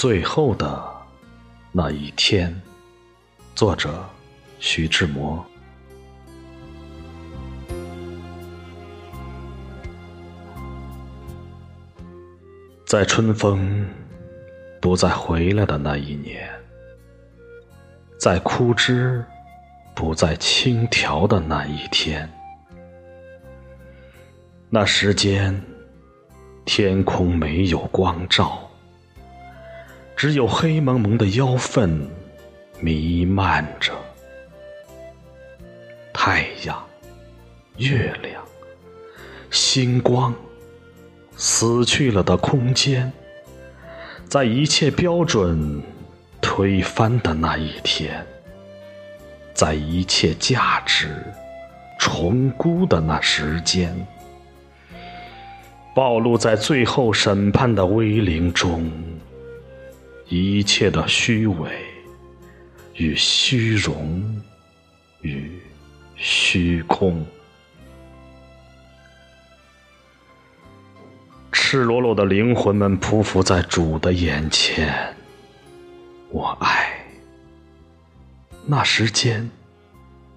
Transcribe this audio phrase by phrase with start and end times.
[0.00, 0.82] 最后的
[1.72, 2.58] 那一天，
[3.54, 4.02] 作者
[4.58, 5.44] 徐志摩。
[12.86, 13.86] 在春风
[14.80, 16.50] 不再回来的那一年，
[18.18, 19.22] 在枯枝
[19.94, 22.26] 不再轻条的那一天，
[24.70, 25.62] 那时间，
[26.64, 28.66] 天空没有光照。
[30.20, 31.98] 只有黑蒙蒙的妖氛
[32.78, 33.94] 弥漫着，
[36.12, 36.78] 太阳、
[37.78, 38.44] 月亮、
[39.50, 40.34] 星光，
[41.38, 43.10] 死去了的空间，
[44.28, 45.82] 在一切标准
[46.42, 48.22] 推翻的那一天，
[49.54, 51.08] 在一切价值
[51.98, 54.06] 重估的那时间，
[55.94, 58.92] 暴露在最后审判的威灵中。
[60.32, 61.68] 一切的虚伪
[62.94, 64.40] 与虚荣
[65.22, 65.60] 与
[66.14, 67.26] 虚空，
[71.50, 75.12] 赤裸裸的灵魂们匍匐在主的眼前。
[76.28, 77.04] 我爱
[78.64, 79.50] 那时间，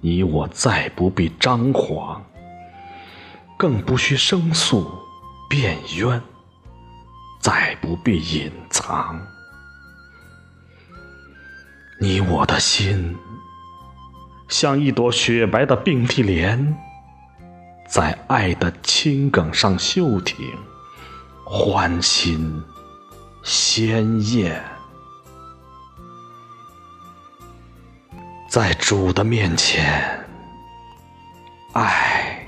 [0.00, 2.26] 你我再不必张狂，
[3.56, 4.90] 更不需申诉
[5.48, 6.20] 辩冤，
[7.40, 9.24] 再不必隐藏。
[11.98, 13.16] 你我的心，
[14.48, 16.76] 像一朵雪白的并蒂莲，
[17.88, 20.36] 在爱的青梗上秀挺，
[21.42, 22.62] 欢欣
[23.42, 24.62] 鲜艳，
[28.50, 30.22] 在主的面前，
[31.72, 32.46] 爱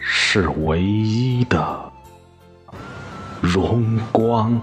[0.00, 1.92] 是唯一的
[3.40, 4.60] 荣光。